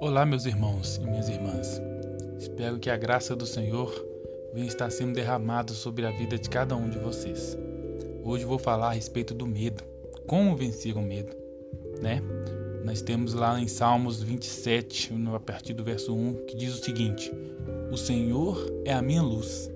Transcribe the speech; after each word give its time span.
Olá, 0.00 0.26
meus 0.26 0.44
irmãos 0.44 0.96
e 0.96 1.00
minhas 1.00 1.30
irmãs. 1.30 1.80
Espero 2.38 2.78
que 2.78 2.90
a 2.90 2.96
graça 2.98 3.34
do 3.34 3.46
Senhor 3.46 3.90
venha 4.52 4.66
estar 4.66 4.90
sendo 4.90 5.14
derramada 5.14 5.72
sobre 5.72 6.04
a 6.04 6.10
vida 6.10 6.38
de 6.38 6.50
cada 6.50 6.76
um 6.76 6.90
de 6.90 6.98
vocês. 6.98 7.56
Hoje 8.22 8.44
vou 8.44 8.58
falar 8.58 8.88
a 8.88 8.92
respeito 8.92 9.32
do 9.32 9.46
medo. 9.46 9.82
Como 10.26 10.54
vencer 10.54 10.98
o 10.98 11.02
medo, 11.02 11.34
né? 12.02 12.20
Nós 12.84 13.00
temos 13.00 13.32
lá 13.32 13.58
em 13.58 13.66
Salmos 13.66 14.22
27, 14.22 15.10
a 15.34 15.40
partir 15.40 15.72
do 15.72 15.82
verso 15.82 16.14
1, 16.14 16.44
que 16.44 16.54
diz 16.54 16.74
o 16.74 16.84
seguinte: 16.84 17.32
O 17.90 17.96
Senhor 17.96 18.70
é 18.84 18.92
a 18.92 19.00
minha 19.00 19.22
luz 19.22 19.70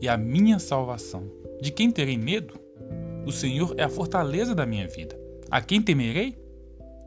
e 0.00 0.08
a 0.08 0.16
minha 0.16 0.58
salvação. 0.58 1.30
De 1.62 1.70
quem 1.70 1.88
terei 1.88 2.18
medo? 2.18 2.54
O 3.24 3.30
Senhor 3.30 3.74
é 3.76 3.84
a 3.84 3.88
fortaleza 3.88 4.56
da 4.56 4.66
minha 4.66 4.88
vida. 4.88 5.16
A 5.48 5.60
quem 5.60 5.80
temerei? 5.80 6.36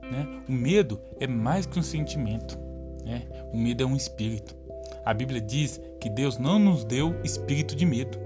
Né? 0.03 0.41
O 0.47 0.53
medo 0.53 0.97
é 1.19 1.27
mais 1.27 1.65
que 1.65 1.77
um 1.77 1.83
sentimento. 1.83 2.57
Né? 3.03 3.27
O 3.51 3.57
medo 3.57 3.83
é 3.83 3.85
um 3.85 3.95
espírito. 3.95 4.55
A 5.03 5.13
Bíblia 5.13 5.41
diz 5.41 5.81
que 5.99 6.09
Deus 6.09 6.37
não 6.37 6.59
nos 6.59 6.85
deu 6.85 7.13
espírito 7.25 7.75
de 7.75 7.85
medo. 7.85 8.17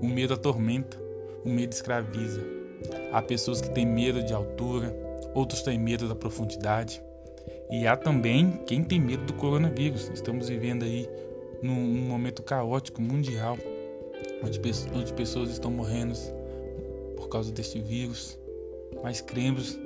O 0.00 0.06
medo 0.06 0.32
atormenta, 0.32 0.98
o 1.44 1.50
medo 1.50 1.72
escraviza. 1.72 2.40
Há 3.12 3.20
pessoas 3.20 3.60
que 3.60 3.70
têm 3.70 3.84
medo 3.84 4.22
de 4.22 4.32
altura, 4.32 5.07
outros 5.38 5.62
têm 5.62 5.78
medo 5.78 6.08
da 6.08 6.14
profundidade. 6.14 7.00
E 7.70 7.86
há 7.86 7.96
também 7.96 8.60
quem 8.66 8.82
tem 8.82 9.00
medo 9.00 9.24
do 9.24 9.34
coronavírus. 9.34 10.10
Estamos 10.12 10.48
vivendo 10.48 10.84
aí 10.84 11.08
num, 11.62 11.74
num 11.74 12.08
momento 12.08 12.42
caótico 12.42 13.00
mundial, 13.00 13.56
onde, 14.42 14.60
onde 14.94 15.12
pessoas 15.12 15.50
estão 15.50 15.70
morrendo 15.70 16.14
por 17.16 17.28
causa 17.28 17.52
deste 17.52 17.80
vírus. 17.80 18.38
Mas 19.02 19.20
cremos 19.20 19.78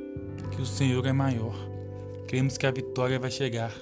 que 0.55 0.63
o 0.63 0.67
Senhor 0.67 1.05
é 1.07 1.13
maior. 1.13 1.55
Cremos 2.27 2.57
que 2.57 2.67
a 2.67 2.71
vitória 2.71 3.19
vai 3.19 3.31
chegar. 3.31 3.75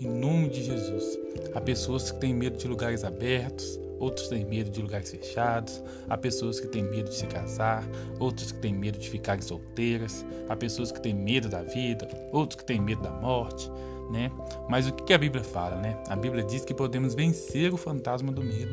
Em 0.00 0.08
nome 0.08 0.48
de 0.48 0.62
Jesus. 0.62 1.18
Há 1.54 1.60
pessoas 1.60 2.10
que 2.10 2.20
têm 2.20 2.34
medo 2.34 2.56
de 2.56 2.66
lugares 2.66 3.04
abertos, 3.04 3.78
outros 4.02 4.26
têm 4.26 4.44
medo 4.44 4.68
de 4.68 4.82
lugares 4.82 5.10
fechados, 5.12 5.82
há 6.08 6.18
pessoas 6.18 6.58
que 6.58 6.66
têm 6.66 6.82
medo 6.82 7.08
de 7.08 7.14
se 7.14 7.26
casar, 7.26 7.88
outros 8.18 8.50
que 8.50 8.58
têm 8.58 8.74
medo 8.74 8.98
de 8.98 9.08
ficarem 9.08 9.40
solteiras, 9.40 10.26
há 10.48 10.56
pessoas 10.56 10.90
que 10.90 11.00
têm 11.00 11.14
medo 11.14 11.48
da 11.48 11.62
vida, 11.62 12.08
outros 12.32 12.58
que 12.58 12.64
têm 12.64 12.80
medo 12.80 13.00
da 13.00 13.12
morte, 13.12 13.70
né? 14.10 14.30
Mas 14.68 14.88
o 14.88 14.92
que 14.92 15.14
a 15.14 15.18
Bíblia 15.18 15.44
fala, 15.44 15.76
né? 15.76 16.02
A 16.08 16.16
Bíblia 16.16 16.42
diz 16.42 16.64
que 16.64 16.74
podemos 16.74 17.14
vencer 17.14 17.72
o 17.72 17.76
fantasma 17.76 18.32
do 18.32 18.42
medo. 18.42 18.72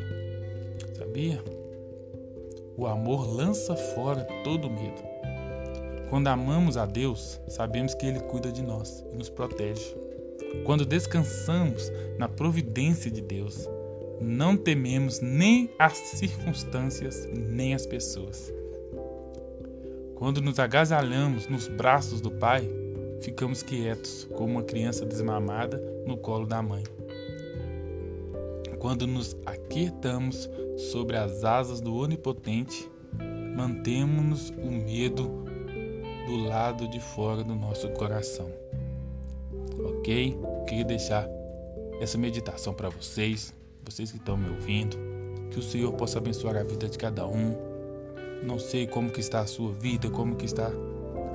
Sabia? 0.98 1.40
O 2.76 2.86
amor 2.86 3.24
lança 3.32 3.76
fora 3.76 4.26
todo 4.42 4.68
medo. 4.68 5.02
Quando 6.08 6.26
amamos 6.26 6.76
a 6.76 6.86
Deus, 6.86 7.40
sabemos 7.46 7.94
que 7.94 8.04
Ele 8.04 8.18
cuida 8.18 8.50
de 8.50 8.62
nós 8.62 9.04
e 9.12 9.16
nos 9.16 9.30
protege. 9.30 9.94
Quando 10.64 10.84
descansamos 10.84 11.88
na 12.18 12.28
providência 12.28 13.08
de 13.08 13.20
Deus, 13.20 13.68
não 14.20 14.56
tememos 14.56 15.20
nem 15.20 15.70
as 15.78 15.96
circunstâncias, 15.96 17.26
nem 17.32 17.74
as 17.74 17.86
pessoas. 17.86 18.52
Quando 20.14 20.42
nos 20.42 20.58
agasalhamos 20.58 21.48
nos 21.48 21.66
braços 21.66 22.20
do 22.20 22.30
Pai, 22.30 22.68
ficamos 23.22 23.62
quietos, 23.62 24.28
como 24.36 24.52
uma 24.52 24.62
criança 24.62 25.06
desmamada 25.06 25.82
no 26.06 26.16
colo 26.16 26.46
da 26.46 26.62
mãe. 26.62 26.84
Quando 28.78 29.06
nos 29.06 29.36
aquietamos 29.44 30.48
sobre 30.76 31.16
as 31.16 31.44
asas 31.44 31.80
do 31.80 31.94
Onipotente, 31.94 32.90
mantemos 33.56 34.50
o 34.50 34.70
medo 34.70 35.44
do 36.26 36.36
lado 36.36 36.88
de 36.88 37.00
fora 37.00 37.42
do 37.42 37.54
nosso 37.54 37.88
coração. 37.90 38.50
Ok? 39.84 40.38
Queria 40.66 40.84
deixar 40.84 41.28
essa 42.00 42.16
meditação 42.16 42.72
para 42.72 42.88
vocês, 42.88 43.54
vocês 43.90 44.12
que 44.12 44.18
estão 44.18 44.36
me 44.36 44.48
ouvindo. 44.48 44.96
Que 45.50 45.58
o 45.58 45.62
Senhor 45.62 45.92
possa 45.92 46.18
abençoar 46.18 46.56
a 46.56 46.62
vida 46.62 46.88
de 46.88 46.96
cada 46.96 47.26
um. 47.26 47.56
Não 48.42 48.58
sei 48.58 48.86
como 48.86 49.10
que 49.10 49.20
está 49.20 49.40
a 49.40 49.46
sua 49.46 49.72
vida, 49.72 50.08
como 50.08 50.36
que 50.36 50.46
está 50.46 50.70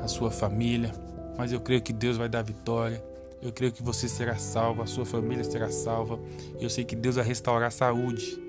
a 0.01 0.07
sua 0.07 0.31
família, 0.31 0.91
mas 1.37 1.51
eu 1.51 1.59
creio 1.59 1.81
que 1.81 1.91
Deus 1.91 2.17
vai 2.17 2.29
dar 2.29 2.41
vitória. 2.41 3.03
Eu 3.41 3.51
creio 3.51 3.71
que 3.71 3.83
você 3.83 4.07
será 4.07 4.37
salva, 4.37 4.83
a 4.83 4.87
sua 4.87 5.05
família 5.05 5.43
será 5.43 5.69
salva. 5.69 6.17
Eu 6.59 6.69
sei 6.69 6.83
que 6.83 6.95
Deus 6.95 7.15
vai 7.15 7.25
restaurar 7.25 7.67
a 7.67 7.71
saúde. 7.71 8.39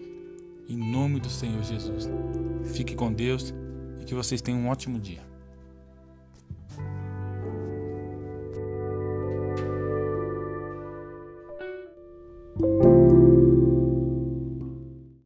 Em 0.69 0.77
nome 0.77 1.21
do 1.21 1.29
Senhor 1.29 1.63
Jesus. 1.63 2.09
Fique 2.73 2.95
com 2.95 3.13
Deus 3.13 3.53
e 4.01 4.05
que 4.05 4.15
vocês 4.15 4.41
tenham 4.41 4.61
um 4.61 4.69
ótimo 4.69 4.99
dia. 4.99 5.27